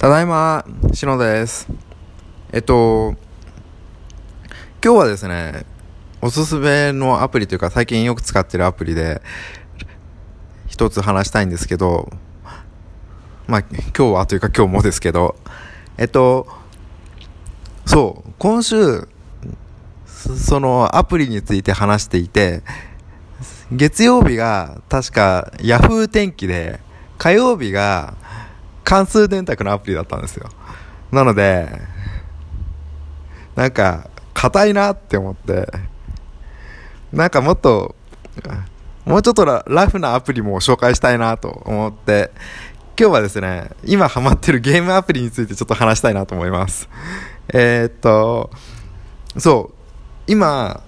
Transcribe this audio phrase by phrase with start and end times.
[0.00, 1.68] ただいま、しのです。
[2.52, 3.16] えっと、
[4.82, 5.66] 今日はですね、
[6.22, 9.20] おすすめのアプリというか最近よく使ってるアプリで、
[10.68, 12.10] 一つ話したいんですけど、
[13.46, 15.36] まあ、今日はというか今日もですけど、
[15.98, 16.48] えっと、
[17.84, 19.06] そう、今週、
[20.06, 22.62] そのアプリについて話していて、
[23.70, 26.80] 月曜日が確か Yahoo 天気で、
[27.18, 28.14] 火曜日が
[28.90, 30.48] 関数電卓のアプリだったんですよ。
[31.12, 31.68] なので、
[33.54, 35.68] なんか、硬いなって思って、
[37.12, 37.94] なんかもっと、
[39.04, 42.32] もうちょっとラフなアプリも紹介したいなと思って、
[42.98, 46.88] 今日はですね、今ハマってるゲームアプリについてちょっと話したいなと思います。
[47.54, 48.50] えー、っと、
[49.38, 49.74] そう、
[50.26, 50.82] 今、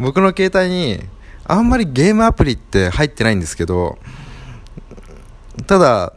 [0.00, 1.04] 僕の携帯に
[1.44, 4.00] あんまりゲームアプリって入ってないんですけど、
[5.66, 6.12] ただ、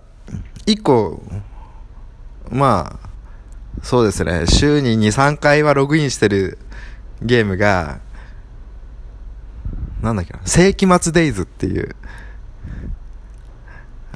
[0.66, 1.24] 1個、
[2.50, 3.10] まあ、
[3.84, 6.58] そうですね、週に2、3回はログインしてる
[7.22, 8.00] ゲームが、
[10.02, 11.96] なんだっけな、世紀末デイズっていう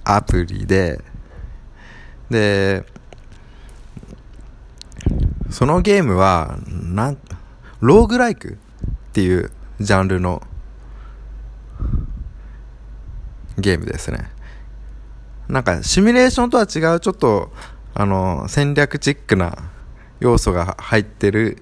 [0.04, 1.04] アプリで、
[2.30, 2.86] で、
[5.50, 7.18] そのゲームは、なん、
[7.80, 8.58] ローグライクっ
[9.14, 10.42] ていうジャンルの
[13.58, 14.35] ゲームですね。
[15.48, 17.52] なんかシミュレーションとは違うちょっと
[17.94, 19.58] あの戦略チックな
[20.20, 21.62] 要素が入ってる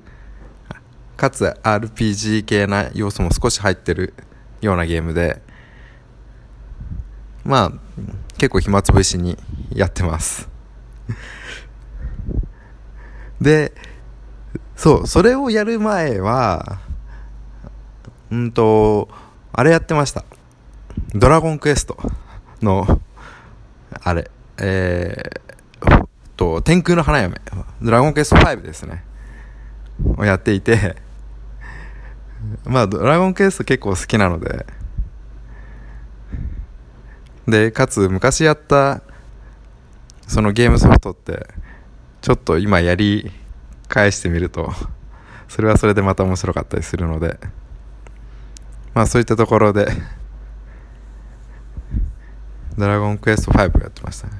[1.17, 4.13] かつ RPG 系な要素も少し入ってる
[4.61, 5.41] ようなゲームで
[7.43, 7.71] まあ
[8.37, 9.37] 結構暇つぶしに
[9.73, 10.49] やってます。
[13.39, 13.73] で
[14.75, 16.79] そうそれをやる前は
[18.31, 19.09] うんと
[19.51, 20.23] あれやってました。
[21.13, 21.97] ドラゴンクエスト
[22.61, 23.01] の
[24.03, 27.39] あれ、えー、と、天空の花嫁、
[27.81, 29.03] ドラゴンクエスト5ですね。
[30.17, 30.95] をやっていて、
[32.65, 34.65] まあ、ドラゴンクエスト結構好きなので、
[37.47, 39.01] で、かつ昔やった
[40.27, 41.47] そのゲームソフトって、
[42.21, 43.31] ちょっと今やり
[43.87, 44.71] 返してみると、
[45.47, 47.39] それはそれでまた面白かったりするので、
[48.93, 49.87] まあそういったところで
[52.77, 54.33] ドラゴンクエスト5やってましたね。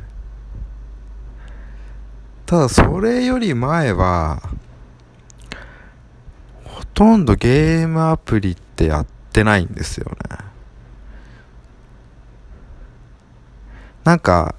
[2.45, 4.41] ただそれより前は、
[6.65, 10.37] ほとんどゲームアプリってやってないんですよね。
[14.03, 14.55] なんか、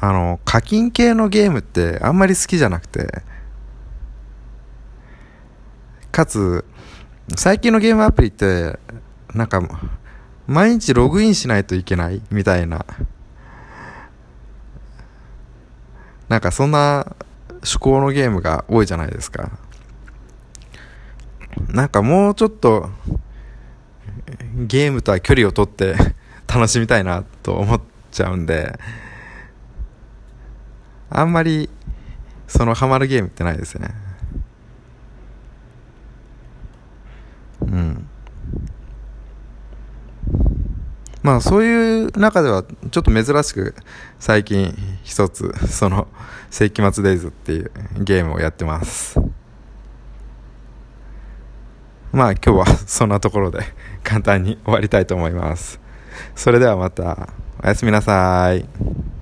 [0.00, 3.22] あの、課金系のゲームってあんまり好きじゃなくて、
[6.10, 6.64] かつ、
[7.36, 8.78] 最近のゲームアプリって、
[9.34, 9.60] なんか、
[10.46, 12.22] 毎日ログインしないといけない？
[12.30, 12.84] みたいな。
[16.28, 17.14] なんかそんな
[17.50, 19.50] 趣向のゲームが多いじゃないですか。
[21.68, 22.90] なんかもうちょっと
[24.54, 25.94] ゲームとは距離を取って
[26.46, 27.80] 楽しみたいなと思っ
[28.10, 28.78] ちゃうんで、
[31.10, 31.70] あんまり
[32.46, 33.94] そのハマるゲームってないですね。
[37.60, 38.08] うん。
[41.26, 43.74] まあそういう中ではちょっと珍しく
[44.20, 44.72] 最近
[45.02, 46.06] 一つその
[46.50, 49.18] 世紀末デイズっていうゲームをやってます。
[52.12, 53.58] まあ今日はそんなところで
[54.04, 55.80] 簡単に終わりたいと思います。
[56.36, 59.15] それではまたおやすみなさい。